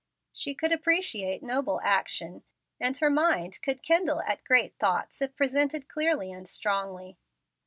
[0.33, 2.41] She could appreciate noble action,
[2.79, 7.19] and her mind could kindle at great thoughts if presented clearly and strongly.